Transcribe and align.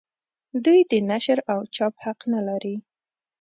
دوی 0.65 0.79
د 0.91 0.93
نشر 1.09 1.39
او 1.51 1.59
چاپ 1.75 1.95
حق 2.03 2.19
نه 2.33 2.41
لري. 2.47 2.75